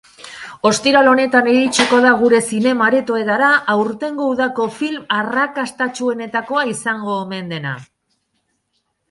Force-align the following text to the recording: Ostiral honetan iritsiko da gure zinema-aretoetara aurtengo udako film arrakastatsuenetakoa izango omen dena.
Ostiral 0.67 1.09
honetan 1.09 1.49
iritsiko 1.51 1.99
da 2.05 2.13
gure 2.21 2.39
zinema-aretoetara 2.55 3.51
aurtengo 3.75 4.31
udako 4.31 4.67
film 4.79 5.05
arrakastatsuenetakoa 5.19 6.65
izango 6.73 7.17
omen 7.21 7.55
dena. 7.55 7.77